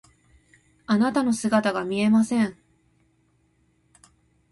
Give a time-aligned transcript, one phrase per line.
[0.87, 2.57] あなたの姿が見えません。